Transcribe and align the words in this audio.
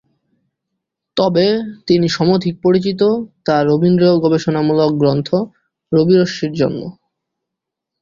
তবে 1.17 1.45
তিনি 1.87 2.07
সমধিক 2.09 2.55
পরিচিত 2.63 3.01
তার 3.45 3.63
রবীন্দ্র-গবেষণামূলক 3.67 4.91
গ্রন্থ 4.97 5.29
‘রবি-রশ্মি’র 5.91 6.53
জন্য। 6.53 6.81